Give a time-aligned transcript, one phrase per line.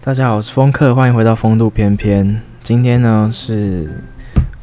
[0.00, 2.40] 大家好，我是风客，欢迎回到风度翩翩。
[2.62, 3.90] 今天呢是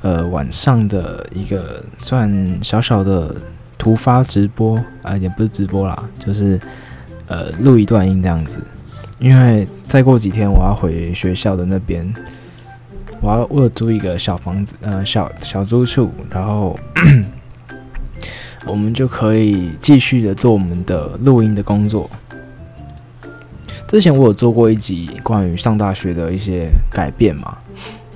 [0.02, 3.36] 呃晚上的一个算小小的
[3.78, 6.60] 突发直播啊，也不是直播啦，就是
[7.28, 8.60] 呃录一段音这样子。
[9.20, 12.12] 因为再过几天我要回学校的那边，
[13.26, 16.78] 我要我有租一个小房子，呃小小租处，然后
[18.68, 22.08] 我们就可以继续的做我们的录音的工作。
[23.88, 27.58] 之前我有做过一集关于上大学的一些改变嘛，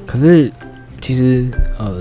[0.06, 0.54] 可是
[1.02, 1.44] 其实
[1.80, 2.00] 呃，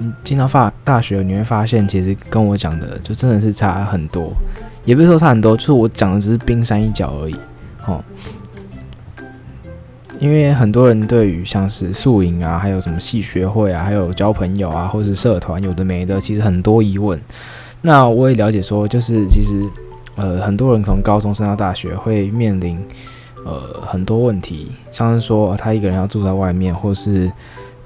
[0.00, 4.32] 你进到发大学，你会发现其实跟我讲的就真的是差很多，
[4.84, 7.36] 也不是说差很多，就是我讲的只是冰山一角而已，
[7.86, 8.02] 哦。
[10.18, 17.20] 因为很多人对于像是宿营啊，还有什么系学会啊，还有交朋友啊，或是社团有的没的，其实很多疑问。
[17.80, 19.68] 那我也了解说，就是其实。
[20.20, 22.76] 呃，很多人从高中升到大学会面临
[23.44, 27.30] 呃很多问题，像是说他一个人要住在外面，或是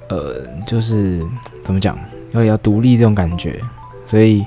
[0.09, 1.23] 呃就是
[1.63, 1.95] 怎么讲，
[2.31, 3.61] 要要独立这种感觉。
[4.03, 4.43] 所以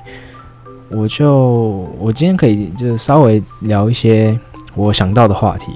[0.89, 4.37] 我就我今天可以就是稍微聊一些
[4.75, 5.71] 我想到的话题，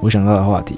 [0.00, 0.76] 我想到的话题。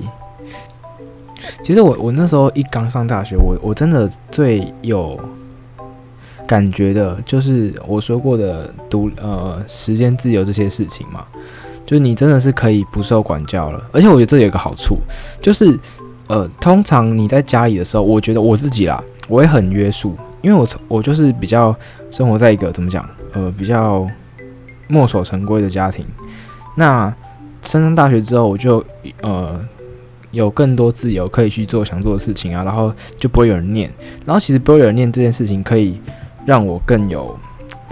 [1.63, 5.19] 其实我我那时候一刚上大学，我我真的最有。
[6.47, 11.25] 感觉的就是我说过的独呃时间自由这些事情嘛，
[11.87, 14.99] 就是你真的是可以不受管教了，而且我觉得这有一个好处，
[15.41, 15.79] 就是
[16.27, 21.73] 呃通常你在家里的时候，我觉得我自己啦，我也很约束，因为我我就是比较
[22.11, 24.05] 生活在一个怎么讲呃比较
[24.89, 26.05] 墨守成规的家庭，
[26.75, 27.15] 那
[27.63, 28.85] 升上大学之后，我就
[29.23, 29.65] 呃
[30.31, 33.91] 有更多自由可以去做想做的事情啊，然后就不会有人念，
[34.25, 36.01] 然后其实不会有人念这件事情可以。
[36.47, 37.39] 让我更有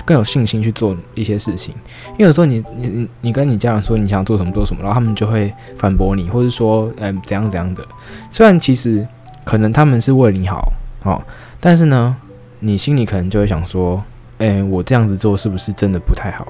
[0.07, 1.75] 更有信心去做一些事情，
[2.13, 7.87] 因为有时候你你你跟你家人说你想做什么做什么，然后他们就会反驳你，或者说嗯怎样怎样的。
[8.31, 9.07] 虽然其实
[9.45, 10.73] 可能他们是为你好
[11.05, 11.23] 哦，
[11.61, 12.17] 但是呢，
[12.61, 14.03] 你心里可能就会想说，
[14.39, 16.49] 哎，我这样子做是不是真的不太好？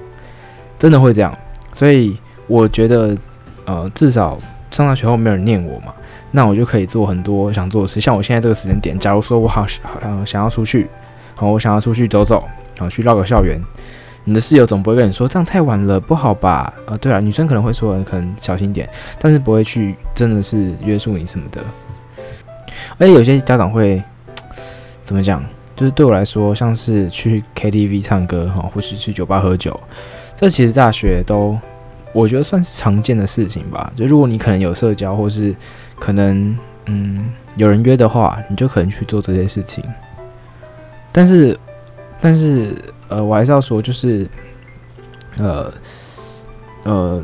[0.79, 1.37] 真的会这样。
[1.73, 2.17] 所以
[2.47, 3.15] 我觉得
[3.65, 4.39] 呃，至少
[4.71, 5.93] 上大学后没有人念我嘛，
[6.31, 7.99] 那我就可以做很多想做的事。
[7.99, 10.87] 像我现在这个时间点，假如说我好想想要出去。
[11.35, 12.43] 好，我想要出去走走，
[12.77, 13.57] 好，去绕个校园。
[14.25, 16.73] 你的室友总不会跟你说这样太晚了，不好吧？
[16.85, 18.87] 呃，对了，女生可能会说，可能小心点，
[19.19, 21.63] 但是不会去真的是约束你什么的。
[22.97, 24.03] 而且有些家长会
[25.01, 25.41] 怎么讲？
[25.77, 29.79] 就是对我来说，像是去 KTV 唱歌，哈，或是去酒吧喝酒，
[30.35, 31.57] 这其实大学都
[32.11, 33.91] 我觉得算是常见的事情吧。
[33.95, 35.55] 就如果你可能有社交，或是
[35.99, 39.83] 可能嗯有人约的话，你就可能去做这些事情。
[41.11, 41.57] 但是，
[42.21, 42.75] 但是，
[43.07, 44.29] 呃，我还是要说，就是，
[45.37, 45.73] 呃，
[46.83, 47.23] 呃，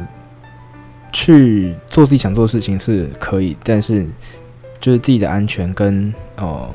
[1.12, 4.04] 去做自己想做的事情是可以，但是，
[4.80, 6.70] 就是自己的安全跟哦、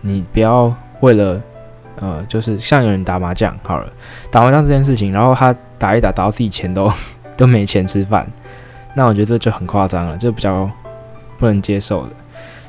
[0.00, 1.42] 你不要为了，
[2.00, 3.92] 呃，就是像有人打麻将好了，
[4.30, 6.90] 打麻将这件事情，然后他打一打，打到自己钱都
[7.36, 8.26] 都没钱吃饭，
[8.94, 10.70] 那我觉得这就很夸张了，就比较
[11.38, 12.10] 不能接受的。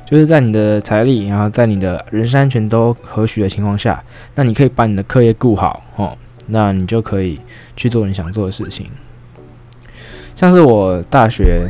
[0.04, 4.02] 就是在你的财力，然后在你的人身安全都可许的情况下，
[4.34, 7.38] 那你可以把你的课业顾好哦，那你就可以
[7.76, 8.90] 去做你想做的事情。
[10.34, 11.68] 像是我大学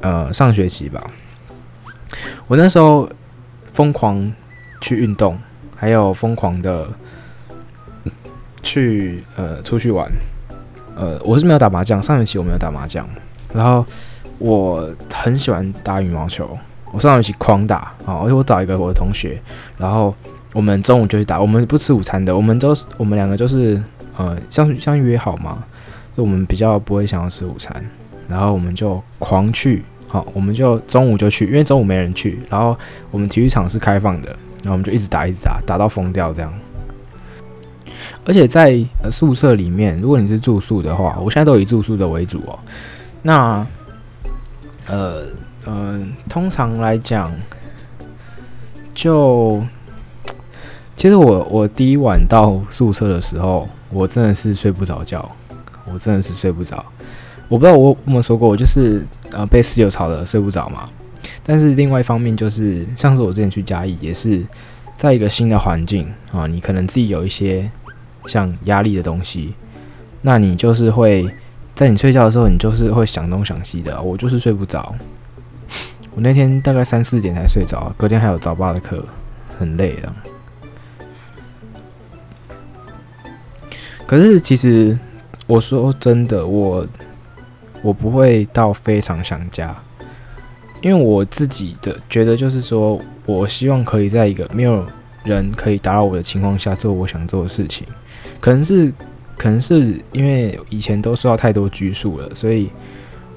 [0.00, 1.00] 呃上学期吧，
[2.48, 3.08] 我那时候
[3.72, 4.32] 疯狂
[4.80, 5.38] 去运动，
[5.76, 6.88] 还有疯狂的
[8.62, 10.10] 去呃出去玩。
[11.00, 13.08] 呃，我是没有打麻将，上学期我没有打麻将，
[13.54, 13.82] 然后
[14.38, 16.46] 我很喜欢打羽毛球。
[16.92, 19.40] 我上学期狂打啊，而且我找一个我的同学，
[19.78, 20.14] 然后
[20.52, 21.40] 我们中午就去打。
[21.40, 23.82] 我们不吃午餐的，我们都是我们两个就是
[24.18, 25.64] 呃，相相约好嘛，
[26.14, 27.74] 就我们比较不会想要吃午餐，
[28.28, 32.76] 然后我们就狂去，好，我们就中午就去，因为中午没人去，然后
[33.10, 34.28] 我们体育场是开放的，
[34.62, 36.52] 然后我们就一直打一直打，打到疯掉这样。
[38.24, 38.78] 而且在
[39.10, 42.58] 宿舍里面，如果你是住宿的话，我现在都以住宿的为主哦。
[43.22, 43.66] 那
[44.86, 45.24] 呃。
[45.66, 47.30] 嗯，通常来讲，
[48.94, 49.62] 就
[50.96, 55.30] 其实我我第一晚到宿舍的时候，我真的是睡不着觉，
[55.92, 56.82] 我真的是睡不着。
[57.48, 60.88] 我不知道我有没有说过，我就是呃被室友吵得睡不着嘛。
[61.44, 64.42] 但是另外一方面就是，像是我之前去嘉义，也是
[64.96, 67.70] 在一个新的环境啊，你可能自己有一些
[68.26, 69.54] 像压力的东西，
[70.22, 71.28] 那你就是会
[71.74, 74.00] 在你睡觉的时候，你就是会想东想西的。
[74.02, 74.94] 我就是睡不着。
[76.12, 79.04] 我那天大概三四点才睡着，隔天还有早八的课，
[79.58, 80.12] 很累的。
[84.06, 84.98] 可是其实
[85.46, 86.84] 我说真的，我
[87.80, 89.74] 我不会到非常想家，
[90.82, 94.84] 因为我自己的觉得就是说，我希望可以在一个没有
[95.22, 97.86] 人可以打扰我的情况下做我想做的事情。
[98.40, 98.92] 可能是
[99.36, 102.70] 可能是因为以前都受到太多拘束了，所以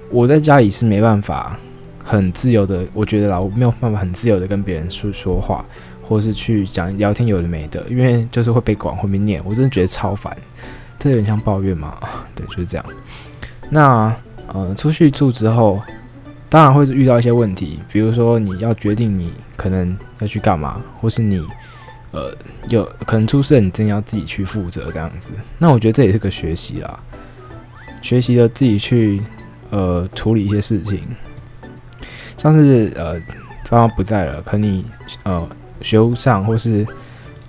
[0.09, 1.59] 我在家里是没办法
[2.03, 2.83] 很自由的。
[2.93, 5.63] 我觉得啦，我没有办法很自由的跟别人说说话。
[6.05, 10.35] 或是去讲聊天有的没的，因为就是会被管会被念，我真的觉得超烦，
[10.99, 11.97] 这有点像抱怨嘛？
[12.35, 12.85] 对，就是这样。
[13.69, 14.13] 那
[14.53, 15.81] 呃，出去住之后，
[16.49, 21.41] 当然会遇到一些问题，比如说你要决定你可能要去干嘛，或是你
[22.13, 22.33] 呃
[22.69, 25.33] 有可能出事，你真的要自己去负责这样子。
[25.57, 26.97] 那我觉得这也是个学习啦，
[28.01, 29.21] 学习了自己去
[29.71, 31.03] 呃处理一些事情，
[32.37, 33.19] 像是呃
[33.69, 34.85] 爸妈不在了，可能你
[35.23, 35.49] 呃。
[35.81, 36.87] 学务上，或是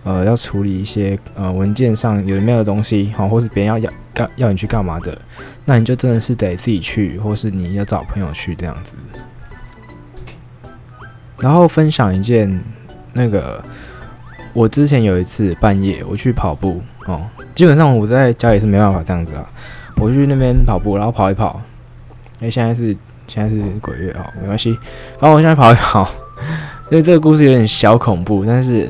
[0.03, 5.17] 呃要处理一些呃文件上有没有东西，好，或是别人要要干要你去干嘛的，
[5.65, 8.97] 那你就真的是得自己去，或是你要找朋友去这样子。
[11.39, 12.61] 然后分享一件
[13.13, 13.63] 那个，
[14.55, 17.21] 我之前有一次半夜我去跑步哦，
[17.55, 19.45] 基本上我在家里是没办法这样子啊，
[19.97, 21.61] 我去那边跑步，然后跑一跑，
[22.41, 22.97] 哎，现在是
[23.27, 24.71] 现在是鬼月啊，没关系，
[25.21, 26.09] 然后我现在跑一跑。
[26.91, 28.89] 所以这个故事有点小恐怖，但是，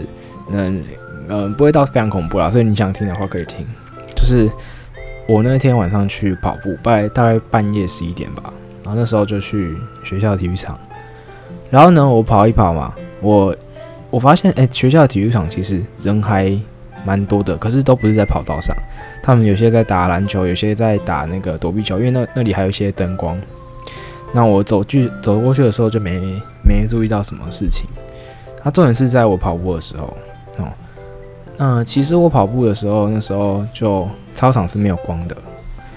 [0.50, 0.82] 嗯
[1.28, 2.50] 嗯，不会到非常恐怖啦。
[2.50, 3.64] 所以你想听的话可以听。
[4.14, 4.50] 就是
[5.28, 8.52] 我那天晚上去跑步，大概大概半夜十一点吧，
[8.82, 10.78] 然后那时候就去学校体育场。
[11.70, 13.56] 然后呢，我跑一跑嘛，我
[14.14, 16.56] 我发现，哎，学校的体育场其实人还
[17.05, 18.72] 蛮多的，可是都不是在跑道上，
[19.20, 23.37] 他们有些在打篮球，有些在打那个躲避球，因为那那里还有一些灯光。
[24.32, 27.88] 那我走去走过去的时候就没没注意到什么事情。
[28.62, 30.16] 那重点是在我跑步的时候
[30.58, 30.69] 哦，
[31.56, 35.37] 嗯、其实我跑步的时候那时候就操场是没有光的，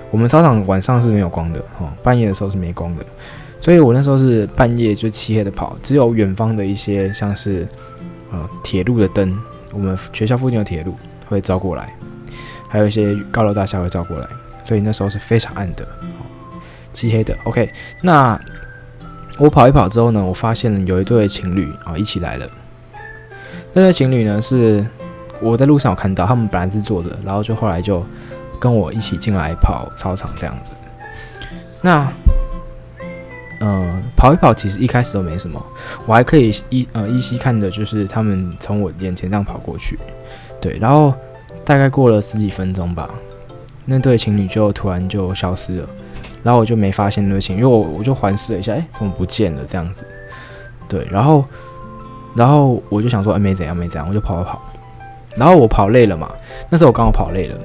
[0.10, 3.06] 我们操场晚上是没有光的哦，半夜的时候是没光的，
[3.60, 7.68] 所以我那时候是半夜就漆黑的跑，只有远方的一些像是
[8.32, 9.38] 呃铁路的灯，
[9.74, 10.96] 我们学校附近的铁路
[11.28, 11.94] 会照过来，
[12.70, 14.28] 还有一些高楼大厦会照过来，
[14.64, 15.88] 所以那时候是非常暗的。
[16.94, 17.72] 漆黑的，OK。
[18.02, 18.40] 那
[19.38, 22.48] 我跑一跑之后呢，我发现有一对情侣啊一起来了。
[23.74, 24.84] 那对情侣呢是
[25.40, 28.04] 我在路上有看到，他们本来是坐着，然后就后来就
[28.60, 30.74] 跟我一起进来跑操场这样子。
[31.82, 32.12] 那
[33.60, 35.64] 嗯、跑一跑其实一开始都没什么，
[36.06, 39.98] 我还可以依呃依稀看着，就是他们从我眼前这样跑过去。
[40.62, 41.14] 对，然后
[41.66, 43.10] 大概过了十几分钟吧，
[43.86, 45.88] 那对情侣就突然就消失了。
[46.44, 50.06] 然后我就没发现那对情侣，因为我我就环视了一下，哎，怎么不见了这样子？
[50.88, 51.44] 对，然后
[52.36, 54.62] 然后我就想说，哎，没怎样，没怎样，我就跑跑跑。
[55.36, 56.32] 然后我跑累了嘛，
[56.70, 57.58] 那时候我刚好跑累了，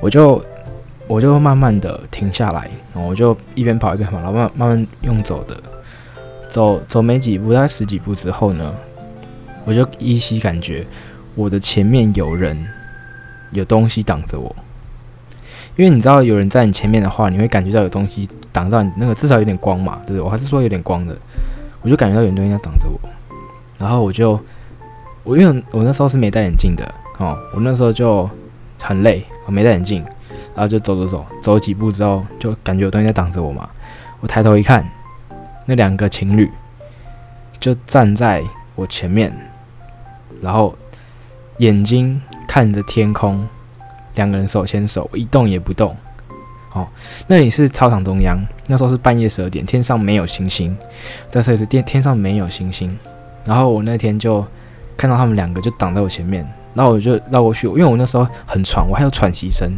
[0.00, 0.44] 我就
[1.06, 5.56] 我就慢慢的停下来，然后我就一边跑一边跑，然后慢慢慢用走的，
[6.48, 8.74] 走走没几步，大概十几步之后呢，
[9.64, 10.86] 我就依稀感觉
[11.34, 12.66] 我的前面有人
[13.50, 14.54] 有东西挡着我。
[15.76, 20.20] 因为你知道有人在你前面的话，你会感觉到有东西挡到你，那个至少有点光嘛，对不对？
[20.20, 21.16] 我还是说有点光的，
[21.82, 22.98] 我就感觉到有东西在挡着我，
[23.76, 24.38] 然后我就
[25.24, 26.84] 我因为我那时候是没戴眼镜的
[27.18, 28.30] 哦，我那时候就
[28.80, 30.04] 很累，我没戴眼镜，
[30.54, 33.68] 然后就走走走，走几步之后就感觉有东西在挡着我嘛，
[34.20, 34.88] 我抬头一看，
[35.66, 36.50] 那两个情侣
[37.60, 38.42] 就站在
[38.74, 39.34] 我前面，
[40.40, 40.74] 然后
[41.58, 43.46] 眼睛看着天空。
[44.16, 45.92] 两个人手牵手，一动也不动。
[46.72, 46.86] 哦，
[47.26, 48.38] 那里是操场中央。
[48.68, 50.76] 那时候是半夜十二点，天上没有星星。
[51.32, 52.96] 但是也是，天天上没有星星。
[53.44, 54.46] 然后我那天就
[54.96, 59.68] 看到他们两个就挡在我前面，然后我就绕过去，因为我那时候很喘，我还有喘息声。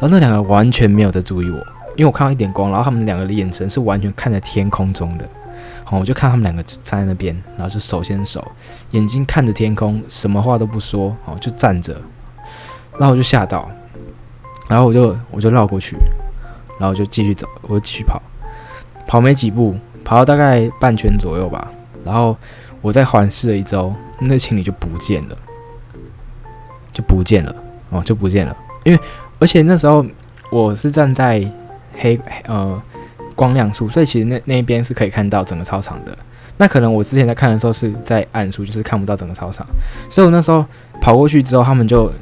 [0.00, 1.56] 然后那两个完全没有在注意我，
[1.96, 5.28] 因为我看到一点光，然后他们两个的眼神是完全看着天空中的。
[5.84, 8.46] 好，我就看他们两个就站在那边，然后就手牵手，
[8.90, 12.00] 眼睛看着天空，什么话都不说，哦，就站着。
[12.98, 13.70] 然后我就吓到，
[14.68, 15.96] 然后我就我就绕过去，
[16.78, 18.20] 然后就继续走，我就继续跑，
[19.06, 19.74] 跑没几步，
[20.04, 21.70] 跑到大概半圈左右吧，
[22.04, 22.36] 然后
[22.82, 25.36] 我再环视了一周，那情侣就不见了，
[26.92, 27.54] 就不见了
[27.90, 29.00] 哦，就不见了，因为
[29.38, 30.04] 而且那时候
[30.50, 31.42] 我是站在
[31.98, 32.80] 黑呃
[33.34, 36.16] 光亮处，所以其实那那一边是可以看到整个操场的。
[36.56, 39.66] 那可能我之前在看的时候是在暗处，就是看不到整个操场，
[40.10, 40.64] 所以我那时候
[41.00, 42.12] 跑过去之后，他们就。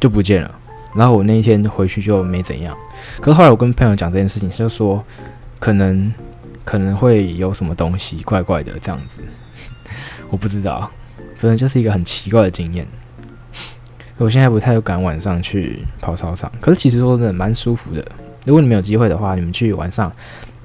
[0.00, 0.52] 就不见了，
[0.96, 2.76] 然后我那一天回去就没怎样。
[3.20, 5.00] 可是后来我跟朋友讲这件事情，就说
[5.60, 6.12] 可能
[6.64, 9.22] 可能会有什么东西怪怪的这样子，
[10.28, 10.90] 我 不知道，
[11.36, 12.84] 反正就是一个很奇怪的经验。
[14.18, 18.04] 我现在不太敢晚上去跑操场，可是其实说真的蛮舒服的。
[18.44, 20.12] 如果你们有机会的话，你们去晚上，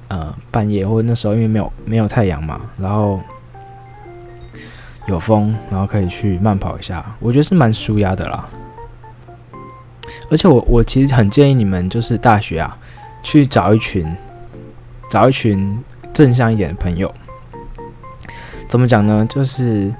[0.10, 3.20] 呃，半夜或者那时候因为没有没有太阳嘛，然后
[5.08, 8.48] 有风，然后可以去慢跑一下，我觉得是蛮舒压的啦。
[10.30, 12.78] 而且我我其实很建议你们就是大学啊，
[13.24, 14.06] 去找一群
[15.10, 15.78] 找一群
[16.14, 17.14] 正向一点的朋友。
[18.68, 19.26] 怎么讲呢？
[19.30, 19.94] 就是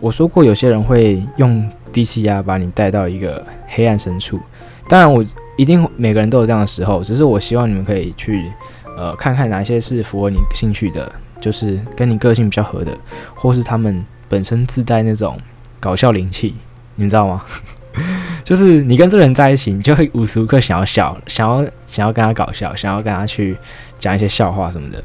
[0.00, 4.40] 我说过，有些人会用低气压把你带到一个黑暗深处。
[4.88, 5.24] 当然我。
[5.56, 8.50] 一定每个人都有这样的时候，只是我希望你们可以去，
[8.96, 12.96] 呃，看看哪些是符合你兴趣的，就是跟你个性比较合的，
[13.34, 15.38] 或是他们本身自带那种
[15.78, 16.54] 搞笑灵气，
[16.94, 17.44] 你知道吗？
[18.42, 23.54] 就是你跟这个人在一起，你就会无时无刻想要笑，想要想要跟他搞笑，想要跟他去
[23.98, 25.04] 讲一些笑话什么的。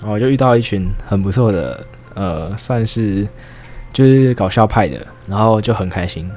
[0.00, 1.82] 然后我就遇到一群很不错的，
[2.12, 3.26] 呃，算是
[3.92, 6.30] 就是搞笑派的，然后就很开心。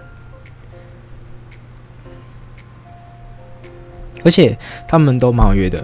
[4.24, 5.84] 而且他们都蛮好约的，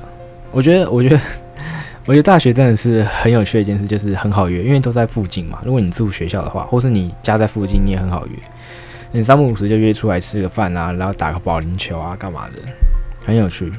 [0.52, 1.20] 我觉得，我觉得，
[2.06, 5.60] 我觉得大学真的是很有趣的一件事，就是很好约，因为都在附近嘛。
[5.66, 8.34] 如果你住学校的话，或是你家在附近，你也很好约。
[9.12, 12.62] 你三不五时就约出来吃个饭啊，然后打个保龄球啊，干嘛的，
[13.26, 13.72] 很有趣。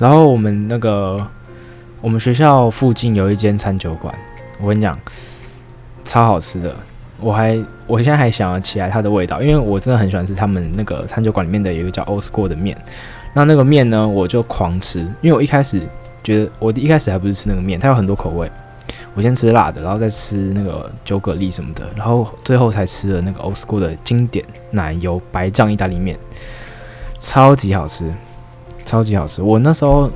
[0.00, 1.24] 然后我们那个，
[2.00, 4.12] 我们学校附近有一间餐酒馆。
[4.58, 4.98] 我跟你讲，
[6.06, 6.74] 超好吃的，
[7.18, 12.74] 我还我现在还想要起来它的味道，因为我真的很喜欢吃他们那个餐酒馆里面的有一个叫 Old School 的面。
[13.34, 15.82] 那那个面呢，我就狂吃，因为我一开始
[16.24, 18.50] 觉得我一开始还不是吃那个面，它有很多口味，
[19.14, 26.18] 我先吃辣的，然后再吃那个酒蛤蜊什么的，然后最后才吃了那个 Old School 的经典奶油白酱意大利面，
[27.18, 28.10] 超级好吃，
[28.90, 29.42] 超级好吃。
[29.42, 30.10] 我那时候。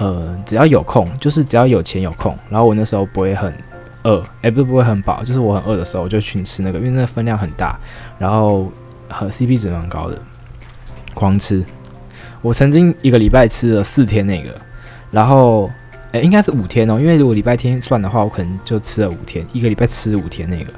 [0.00, 3.52] 呃，只要有空，就是只要有钱有空，然后我那时候不会很
[4.04, 7.76] 饿，哎，不是不会很饱，就是我很饿的时候，我就去吃那个，因为那个分量很大，
[8.16, 8.70] 然后
[9.08, 10.16] 和 CP 值蛮高的，
[11.14, 11.64] 狂吃。
[12.42, 14.56] 我曾经一个礼拜吃了四天那个，
[15.10, 15.68] 然后
[16.12, 20.72] 哎，应该是五天哦，因为如果礼拜天算的话，我可能就吃了五天，一个礼拜吃五天那个，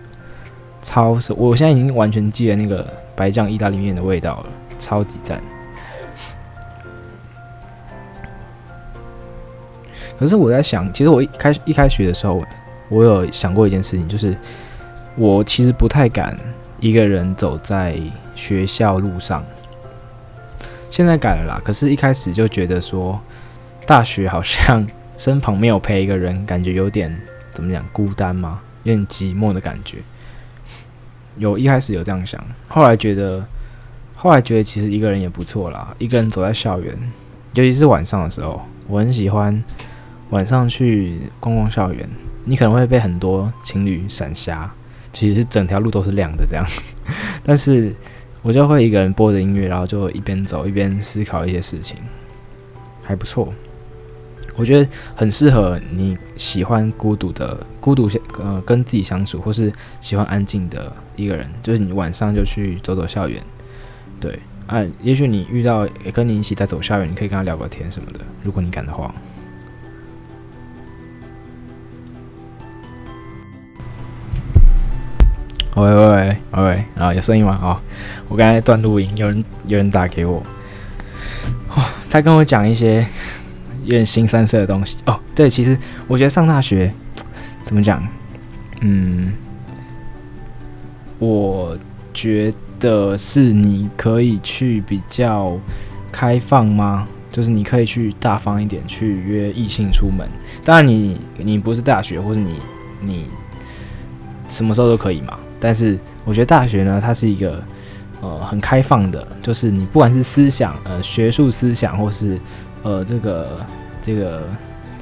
[0.80, 4.46] 超，我现在已经完全记得那个白酱意大利面的味道了，
[4.78, 5.42] 超级赞。
[10.20, 12.44] 可是我在想，其实我一开一开学的时候，
[12.90, 14.36] 我有想过一件事情，就是
[15.16, 16.36] 我其实不太敢
[16.78, 17.98] 一个人走在
[18.36, 19.42] 学校路上。
[20.90, 23.18] 现在改了啦，可是一开始就觉得说，
[23.86, 24.86] 大学好像
[25.16, 27.18] 身旁没有陪一个人，感觉有点
[27.54, 28.60] 怎么讲孤单吗？
[28.82, 30.00] 有点寂寞的感觉。
[31.38, 33.42] 有一开始有这样想，后来觉得，
[34.14, 35.94] 后来觉得其实一个人也不错啦。
[35.96, 36.94] 一个人走在校园，
[37.54, 39.64] 尤其是晚上的时候，我很喜欢。
[40.30, 42.08] 晚上去逛逛校园，
[42.44, 44.72] 你可能会被很多情侣闪瞎，
[45.12, 46.64] 其实是整条路都是亮的这样。
[47.44, 47.94] 但是
[48.42, 51.96] 我就会一个人播着音乐，然后就一边走一边思考一些事情，
[53.02, 53.52] 还不错。
[54.56, 58.08] 我觉得很适合你喜欢孤独的孤独
[58.38, 63.42] 呃跟自己相处，或是喜欢安静的一个人，就是你晚上就去走走校园。
[64.20, 69.14] 对啊，也许你遇到跟你一起在走校园，你可以跟他聊个天什么的，如果你敢的话。
[75.80, 77.52] 喂喂喂喂喂，啊，有声音吗？
[77.52, 77.80] 啊、
[78.28, 80.42] 我刚才断录音，有人有人打给我，
[81.70, 83.06] 哦，他跟我讲一些
[83.84, 84.98] 有点腥膻色的东西。
[85.06, 86.92] 哦，对，其实我觉得上大学
[87.64, 88.06] 怎么讲？
[88.82, 89.32] 嗯，
[91.18, 91.74] 我
[92.12, 95.58] 觉得是你可以去比较
[96.12, 97.08] 开放吗？
[97.32, 100.28] 就是你可以去大方一点，去约异性出门。
[100.62, 102.60] 当然你，你你不是大学，或者你
[103.00, 103.26] 你
[104.48, 105.38] 什么时候都可以嘛。
[105.60, 107.62] 但是我觉得大学呢，它是一个
[108.22, 112.38] 呃很开放的，就是你不管是思想呃学术思想，或是
[112.82, 113.66] 呃这个
[114.02, 114.42] 这个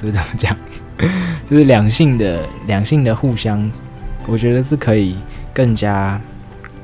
[0.01, 0.57] 这个怎么讲，
[1.49, 3.71] 就是两性的两性的互相，
[4.27, 5.17] 我觉得是可以
[5.55, 6.21] 更加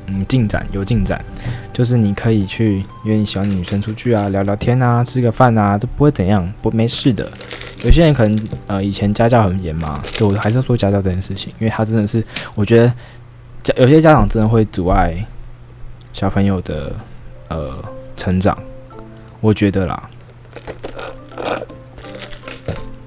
[0.06, 1.20] 嗯进展有进展，
[1.72, 7.28] 就是你可以去约你喜欢女生出去啊，聊聊天啊，吃个饭啊，都不会怎样，不没事的。
[7.84, 12.92] 有些人可能呃以前家教很严嘛，就我还是说家教这件事情，因为他真的是我觉得。
[13.76, 15.14] 有些家长真的会阻碍
[16.12, 16.92] 小朋友的
[17.48, 17.72] 呃
[18.16, 18.56] 成长，
[19.40, 20.02] 我觉得啦，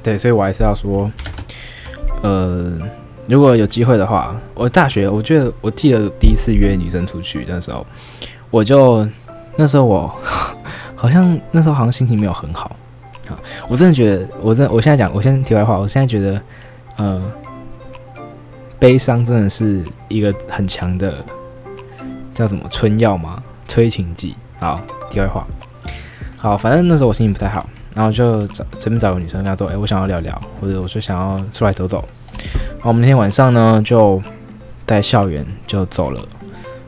[0.03, 1.11] 对，所以我还是要说，
[2.21, 2.73] 呃，
[3.27, 7.85] 如果有机会的话，我大学我觉得我记得第一次约女生出去那时候，
[8.49, 9.07] 我就
[9.55, 10.13] 那时候我
[10.95, 12.75] 好像那时候好像心情没有很好，
[13.27, 13.37] 好，
[13.67, 16.41] 我真的觉得，我真的，我现在讲，我先题外话，我现在觉得，
[16.97, 17.21] 呃，
[18.79, 21.23] 悲伤真的是一个很强的，
[22.33, 23.41] 叫什么春药吗？
[23.67, 24.35] 催情剂。
[24.59, 24.79] 好，
[25.09, 25.45] 题外话。
[26.37, 32.03] 好，反正那时候我心情不太好，然后就找随便找个女生跟她说，哎、我想要聊聊，或者我说想要出来走走。
[32.75, 34.21] 然后，我们那天晚上呢，就
[34.85, 36.21] 在校园就走了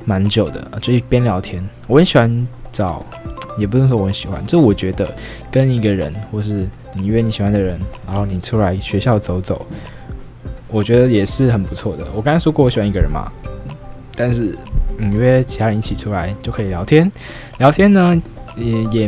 [0.05, 1.67] 蛮久的，就一边聊天。
[1.87, 3.05] 我很喜欢找。
[3.57, 5.05] 也不是说我很喜欢，就我觉得
[5.51, 7.77] 跟一个人，或是你约你喜欢的人，
[8.07, 9.65] 然后你出来学校走走，
[10.69, 12.05] 我觉得也是很不错的。
[12.13, 13.31] 我刚才说过我喜欢一个人嘛，
[14.15, 14.55] 但是
[14.97, 17.11] 你约其他人一起出来就可以聊天，
[17.57, 18.21] 聊天呢
[18.55, 19.07] 也也，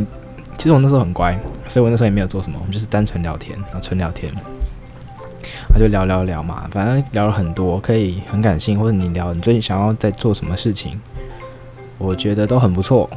[0.58, 1.38] 其实我那时候很乖，
[1.68, 4.34] 所以我那时候也没有做什么，我们就是单纯聊天，然后纯聊天，
[5.74, 11.00] 那就聊聊聊嘛，反正聊了很多，可以很感性，或者你聊你最近想要在做什么事情，
[11.98, 13.10] 我觉得都很不错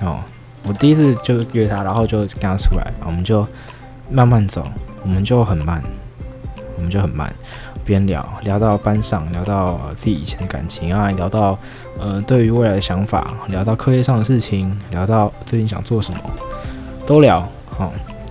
[0.00, 0.18] 哦。
[0.66, 3.46] 我第一次就约他，然后就跟他出来，我们就
[4.10, 4.66] 慢慢走，
[5.02, 5.82] 我们就很慢，
[6.76, 7.32] 我们就很慢，
[7.84, 11.58] 边聊聊到班上，聊到自己以前的感情啊，聊到
[11.98, 16.18] 呃对于未来的想法，聊到课业上的事情，聊到最近想做什么，
[17.06, 17.40] 都聊，
[17.78, 17.90] 哦，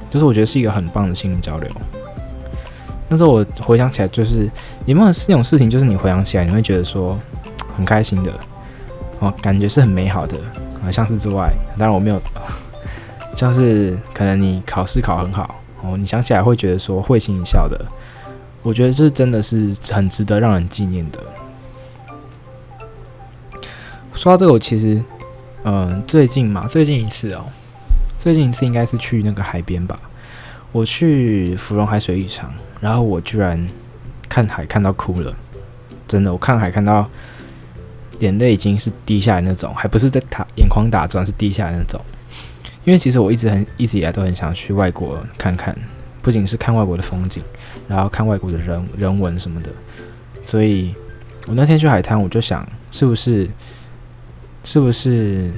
[0.10, 1.70] 就是我觉得是一个很棒的心灵交流。
[3.10, 4.50] 那时候我回想起来，就是
[4.86, 7.18] 有没有那种事情，就是你回想起来，你会觉得说
[7.78, 8.32] 很开心的，
[9.20, 10.38] 哦，感觉是很美好的。
[10.84, 12.20] 啊，像是之外，当然我没有，
[13.38, 17.86] 像是可能你考试考很好哦，你想起来会觉得说会心一笑的，
[18.64, 21.20] 我觉得这真的是很值得让人纪念的。
[24.14, 25.04] 说到这个，我其实，
[25.64, 27.46] 嗯、最近嘛，最近一次哦，
[28.18, 30.00] 最近一次应该是去那个海边吧，
[30.72, 33.68] 我去芙蓉海水浴场，然后我居然
[34.28, 35.36] 看海看到哭了，
[36.08, 37.08] 真的，我看海看到。
[38.20, 42.00] 眼泪已经是滴下来那种，还不是在打眼眶打转，是滴下来那种。
[42.86, 45.76] 因为其实我一直很一直以来都很想去外国看看，
[46.22, 47.44] 不仅是看外国的风景，
[47.88, 49.70] 然后看外国的人人文什么的。
[50.44, 50.94] 所以
[51.48, 53.50] 我那天去海滩，我就想，是不是
[54.64, 55.52] 是不是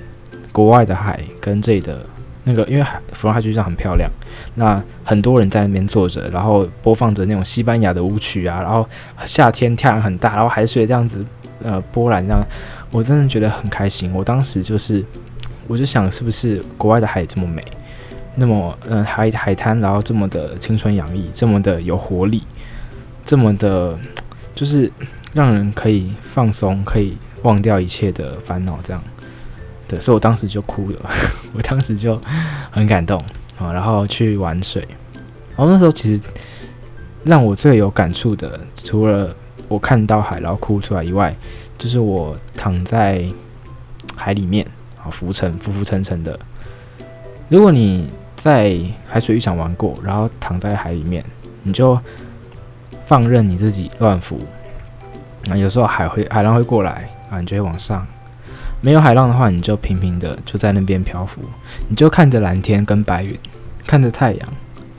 [0.52, 2.06] 国外的海跟这里的
[2.44, 4.10] 那个，因为海芙蓉海水浴场很漂亮，
[4.56, 8.88] 那很多人在那边坐着，然后播放着那种西班牙的舞曲啊，然后
[9.26, 11.26] 夏天太阳很大，然后海水这样子。
[11.64, 12.46] 呃，波澜这样
[12.92, 14.12] 我真的觉得很开心。
[14.14, 15.04] 我当时就是，
[15.68, 17.64] 我就想，是不是国外的海这么美，
[18.36, 22.44] 那么，嗯、海海滩，然后这么的青春洋溢，这么的有活力，
[23.24, 23.98] 这么的，
[24.54, 24.92] 就是
[25.34, 29.02] 让人可以放松，可以忘掉一切的烦恼，这样。
[29.88, 31.10] 对，所以我当时就哭了，
[31.54, 32.20] 我当时就
[32.72, 33.18] 很感动
[33.58, 34.86] 啊，然后去玩水。
[35.56, 36.22] 然后那时候其实
[37.24, 39.34] 让我最有感触的，除了
[39.68, 41.34] 我看到海，然后哭出来以外，
[41.78, 43.24] 就是我躺在
[44.16, 44.66] 海里面，
[45.02, 46.38] 啊，浮沉，浮浮沉沉的。
[47.48, 51.24] 如果你在海水浴场玩过，然后躺在海里面，
[51.64, 52.00] 你就
[53.04, 54.40] 放任你自己乱浮。
[55.50, 58.06] 啊，有时候海会海浪会过来，啊，你就会往上；
[58.82, 61.42] 没有海浪的话，你就平平的就在那边漂浮，
[61.90, 63.38] 你就看着蓝天跟白云，
[63.86, 64.50] 看着太阳，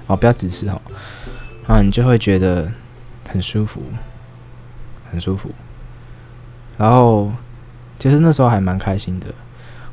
[0.07, 0.81] 哦，不要直视哦，
[1.67, 2.71] 啊，你就会觉得
[3.29, 3.83] 很舒服。
[5.09, 5.49] 很舒服，
[6.77, 7.31] 然后
[7.97, 9.29] 其实那时候还蛮开心的。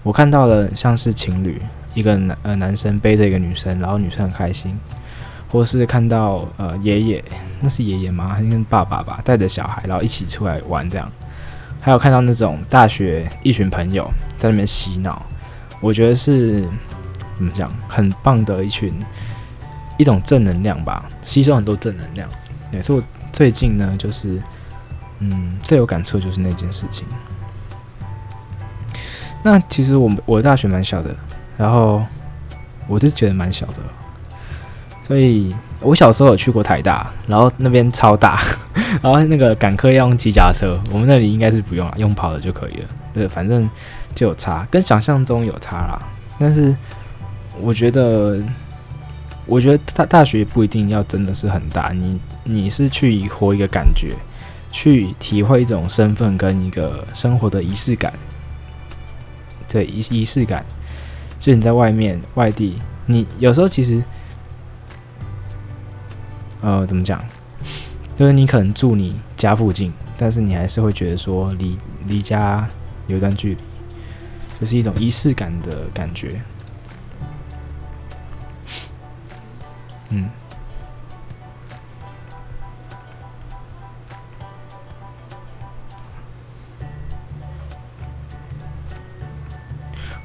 [0.02, 1.62] 我看到了像是情侣，
[1.94, 4.78] 一个男呃男生背着一个女生，然后女生很开心，
[5.50, 7.24] 或是看到呃爷爷，
[7.60, 8.30] 那是爷爷吗？
[8.30, 11.12] 还是爸爸吧，带着小孩，然后一起出来玩这样。
[11.82, 15.22] 还有看到那种大学一群朋友在那边洗脑，
[15.82, 16.62] 我觉得是
[17.38, 18.94] 怎么讲，很棒的一群
[19.98, 22.30] 一种正能量吧，吸收很多正能量。
[22.72, 24.42] 对，所以我最近呢就是。
[25.20, 27.08] 嗯，最有感触就是那件事情。
[29.42, 31.16] 那其实我我的大学蛮小的，
[31.58, 32.04] 然后
[32.88, 33.78] 我就觉得蛮小的，
[35.08, 38.42] 所以我小时候有去过台大，然后那边超大，
[39.02, 42.88] 然后那个赶课要用机甲车，我们那里应该是不用了，用跑的就可以了。
[43.14, 43.70] 对，反正
[44.16, 46.02] 就有差，跟想象中有差啦。
[46.40, 46.76] 但是
[47.62, 48.42] 我觉得，
[49.46, 54.14] 我觉得大大学不一定要真的是很大，你你是去活一个感觉。
[54.76, 58.12] 去体会一种身份跟一个生活的仪式感，
[59.68, 60.66] 对，仪仪式感，
[61.44, 64.02] 就你在外面外地，你有时候其实，
[66.62, 67.22] 呃，怎么讲？
[68.16, 71.78] 就是你可能住你家附近，但是你还是会觉得说离
[72.08, 72.66] 离家
[73.08, 73.62] 有一段距离，
[74.62, 76.40] 就是一种仪式感的感觉，
[80.12, 80.30] 嗯。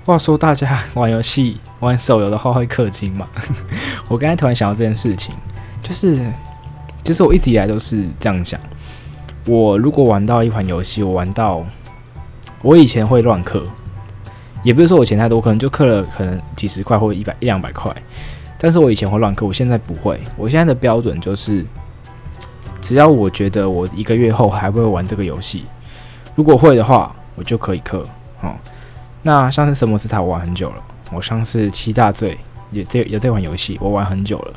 [0.08, 3.28] 话说，大家玩游戏、玩手游的话会氪金吗？
[4.08, 5.34] 我刚才突然想到这件事情，
[5.82, 6.18] 就是，
[7.04, 8.58] 其实我一直以来都是这样想。
[9.46, 11.62] 我如果玩到一款游戏，我玩到，
[12.62, 13.62] 我以前会乱氪，
[14.62, 17.94] 也不是说我钱太多，可能就氪了可能几十块或一百一两百块。
[18.56, 20.18] 但是我以前会乱氪，我现在不会。
[20.38, 21.66] 我现在的标准就是，
[22.80, 25.64] 只要我觉得我一个月后还会玩这个游戏，
[26.34, 28.02] 如果会的话，我就可以氪。
[28.40, 28.54] 哦，
[29.22, 30.76] 那像是神魔之塔，我玩很久了。
[31.12, 32.38] 我上次七大罪
[32.70, 34.54] 也这有这款游戏，我玩很久了。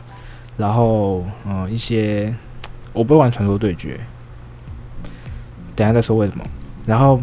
[0.58, 2.34] 然后，嗯、一些
[2.94, 4.00] 我不会玩传说对决。
[5.76, 6.44] 等下再说为什么。
[6.86, 7.22] 然后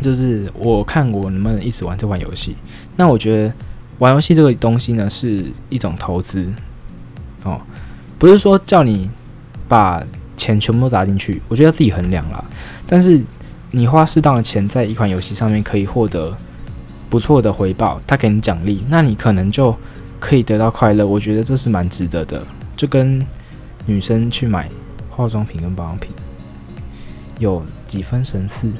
[0.00, 2.56] 就是我看我能不能一直玩这款游戏。
[2.96, 3.54] 那我觉得
[3.98, 6.50] 玩游戏这个东西呢，是一种投资
[7.44, 7.60] 哦，
[8.18, 9.10] 不是说叫你
[9.68, 10.02] 把
[10.36, 11.40] 钱全部都砸进去。
[11.48, 12.42] 我觉得自己衡量啦。
[12.86, 13.22] 但是
[13.72, 16.36] 你花适当的钱在一款游戏上面，可以获得
[17.10, 19.74] 不错的回报，他给你奖励，那你可能就
[20.20, 21.06] 可以得到快乐。
[21.06, 22.42] 我觉得这是蛮值得的，
[22.76, 23.20] 就跟
[23.86, 24.68] 女生去买
[25.10, 26.10] 化妆品跟保养品。
[27.38, 28.70] 有几分神似，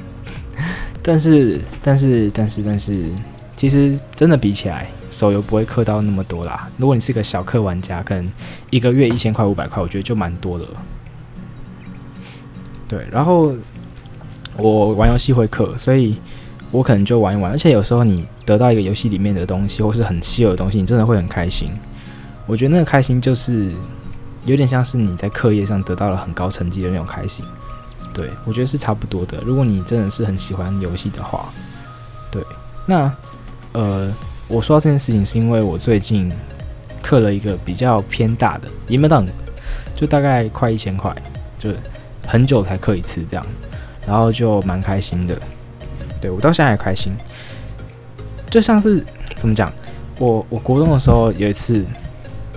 [1.01, 3.09] 但是但是但是但是，
[3.57, 6.69] 其实真的比起来，手游不会氪到那么多啦。
[6.77, 8.31] 如果你是个小氪玩家，可能
[8.69, 10.71] 一个月一千块、五百块，我觉得就蛮多的了。
[12.87, 13.53] 对，然后
[14.57, 16.17] 我玩游戏会氪，所以
[16.71, 17.51] 我可能就玩一玩。
[17.51, 21.71] 而且有时候你得到一个游戏里面的东西，或是很稀有的东西，你真的会很开心。
[22.45, 23.71] 我觉得那个开心就是
[24.45, 27.45] 有点像是你在课业上得到了很高成绩的那种开心。
[28.13, 29.39] 对，我觉得是差不多的。
[29.43, 31.51] 如果你真的是很喜欢游戏的话，
[32.29, 32.43] 对，
[32.85, 33.11] 那
[33.71, 34.13] 呃，
[34.47, 36.31] 我说到这件事情是因为我最近
[37.01, 39.23] 氪了一个比较偏大的，也没有到，
[39.95, 41.11] 就大概快一千块，
[41.57, 41.71] 就
[42.27, 43.43] 很久才氪一次这样，
[44.07, 45.39] 然后就蛮开心的。
[46.21, 47.13] 对，我到现在还开心，
[48.49, 49.03] 就像是
[49.35, 49.71] 怎么讲，
[50.19, 51.85] 我我国中的时候有一次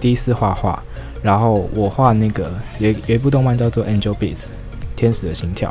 [0.01, 0.83] 第一次画画，
[1.23, 4.47] 然后我画那个有有一部动漫叫做《Angel Beats》。
[4.97, 5.71] 天使的心跳，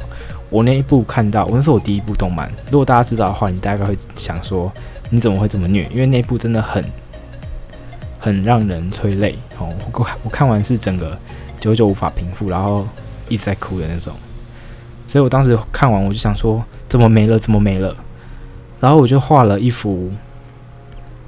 [0.52, 2.48] 我那一部看到，我那是我第一部动漫。
[2.70, 4.72] 如果大家知道的话，你大概会想说，
[5.10, 5.90] 你怎么会这么虐？
[5.92, 6.86] 因为那部真的很，
[8.20, 9.74] 很让人催泪哦。
[9.94, 11.18] 我我看完是整个
[11.60, 12.88] 久久无法平复，然后
[13.28, 14.14] 一直在哭的那种。
[15.16, 17.40] 所以我当时看完，我就想说，怎么没了？
[17.40, 17.96] 怎么没了？
[18.82, 20.12] 然后我就画了一幅，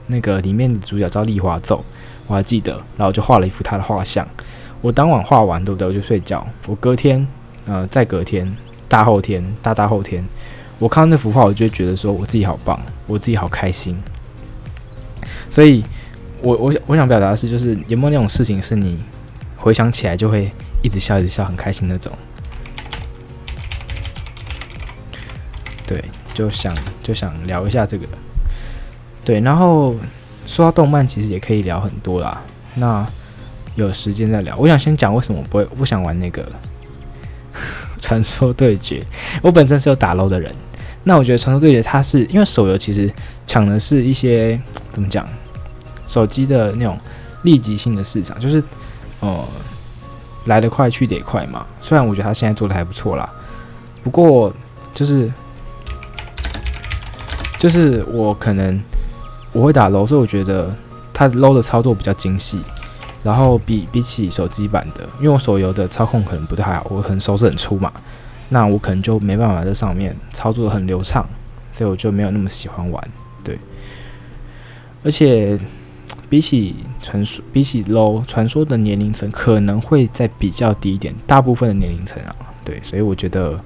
[0.07, 1.81] 那个里面的主角叫丽华奏，
[2.27, 2.73] 我还记得。
[2.73, 4.27] 然后我就画了一幅他的画像。
[4.81, 5.87] 我当晚画完，对不对？
[5.87, 6.45] 我就睡觉。
[6.67, 7.25] 我隔天。
[7.65, 8.53] 呃，再隔天、
[8.89, 10.21] 大后天、大大后天，
[10.79, 13.97] 我看到那幅画，我就觉得说，我自己好棒，我自己好开心。
[15.49, 15.81] 所以，
[16.41, 18.99] 我我我想表达的是，就是有没有那种事情，是你
[19.55, 20.51] 回想起来就会
[20.83, 22.11] 一直笑、一直笑，很开心那种？
[25.87, 26.03] 对，
[26.35, 26.71] 就想
[27.01, 28.05] 就想聊一下这个。
[29.25, 29.95] 对，然后
[30.45, 32.39] 说到动漫，其实也可以聊很多啦。
[32.75, 33.03] 那
[33.75, 34.55] 有时间再聊。
[34.57, 36.45] 我想先讲为什么不会不想玩那个。
[37.99, 39.03] 传说对决，
[39.41, 40.53] 我本身是有打捞的人，
[41.03, 43.11] 那我觉得传说对决它是因为手游其实
[43.47, 44.59] 抢的是一些
[44.93, 45.27] 怎么讲，
[46.05, 46.95] 手机的那种
[47.41, 48.63] 立即性的市场，就是
[49.19, 49.43] 呃
[50.45, 51.65] 来得快去得也快嘛。
[51.81, 53.27] 虽然我觉得他现在做的还不错啦，
[54.03, 54.53] 不过
[54.93, 55.33] 就是
[57.59, 58.81] 就是我可能
[59.51, 60.75] 我会打 low，所以我觉得
[61.13, 62.59] 它 low 的操作比较精细。
[63.23, 67.91] 然后比比起手机版的，因为我手游的操控可能不太好，我可能手指很粗嘛，
[68.47, 71.27] 那我可能就没办法在上面操作的很流畅，
[71.73, 73.09] 所以我就没有那么喜欢玩。
[73.43, 73.59] 对，
[75.03, 75.59] 而且
[76.29, 83.59] 比起传说，比起 low 传说的年龄层可能会再比较低一点，大部分的年龄层啊，对，所以我觉得，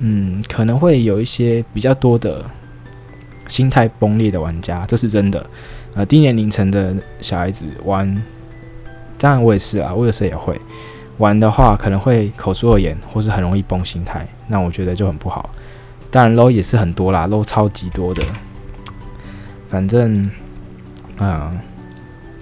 [0.00, 2.44] 嗯，可能会有一些比较多的
[3.48, 5.44] 心态崩裂的玩家，这是真的。
[5.94, 8.22] 呃，低年龄层的小孩子玩。
[9.18, 10.60] 当然我也是啊，我有时候也会
[11.16, 15.48] 玩的话，可能会口出恶言，或是很容易崩心态，那我觉得就很不好。
[16.10, 18.22] 当然 low 也是很多啦，low 超级多的。
[19.70, 20.22] 反正
[21.16, 21.60] 啊、呃，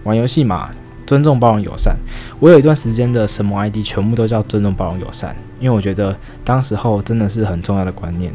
[0.03, 0.69] 玩游戏嘛，
[1.07, 1.97] 尊重、包容、友善。
[2.41, 8.35] 我有一段时间的什么 ID 全部都叫尊重、包容、友善，因为我觉得当时候真的是很重要的观念。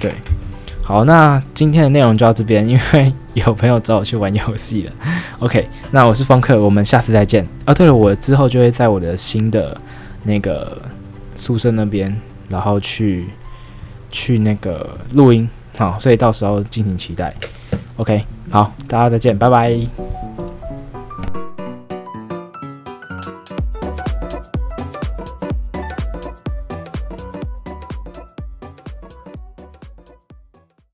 [0.00, 0.12] 对。
[0.82, 4.92] 好，那今天的内容就到这边，因为 有朋友找我去玩游戏了。
[5.38, 7.46] OK，那我是方克，我们下次再见。
[7.66, 9.78] 啊，对了，我之后就会在我的新的
[10.24, 10.80] 那个
[11.36, 12.16] 宿舍那边，
[12.48, 13.26] 然后去
[14.10, 17.34] 去那个录音，好，所以到时候敬请期待。
[17.96, 19.78] OK，好，大家再见，拜拜。